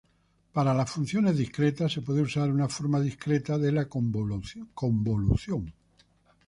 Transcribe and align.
Para 0.51 0.73
las 0.73 0.89
funciones 0.89 1.37
discretas 1.37 1.91
se 1.93 2.01
puede 2.01 2.21
usar 2.23 2.49
una 2.49 2.67
forma 2.67 2.99
discreta 2.99 3.59
de 3.59 3.71
la 3.71 3.87
convolución. 3.87 5.71